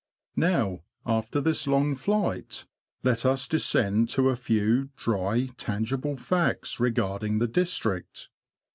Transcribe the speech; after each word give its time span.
Now, 0.35 0.79
after 1.05 1.39
this 1.39 1.67
long 1.67 1.93
flight, 1.93 2.65
let 3.03 3.23
us 3.23 3.47
descend 3.47 4.09
to 4.09 4.29
a 4.31 4.35
few 4.35 4.89
dry, 4.97 5.49
tangible 5.57 6.15
facts 6.15 6.79
regarding 6.79 7.37
the 7.37 7.45
district. 7.47 8.29